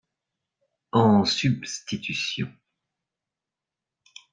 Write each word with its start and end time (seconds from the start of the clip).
En 0.93 1.25
substitution 1.25 2.51